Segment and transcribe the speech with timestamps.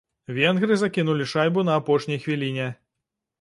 [0.37, 2.67] Венгры закінулі шайбу на апошняй хвіліне.